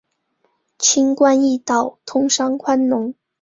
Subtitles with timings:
[0.79, 3.13] 轻关易道，通商宽农